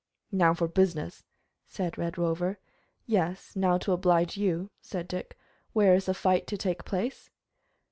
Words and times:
"Now 0.31 0.55
for 0.55 0.67
business," 0.67 1.23
said 1.67 1.93
the 1.93 2.01
Red 2.01 2.17
Rover. 2.17 2.57
"Yes, 3.05 3.55
now 3.55 3.77
to 3.77 3.91
oblige 3.91 4.35
you," 4.35 4.71
said 4.81 5.07
Dick. 5.07 5.37
"Where 5.73 5.93
is 5.93 6.07
the 6.07 6.15
fight 6.15 6.47
to 6.47 6.57
take 6.57 6.85
place?" 6.85 7.29